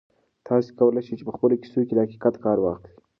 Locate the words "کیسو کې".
1.61-1.93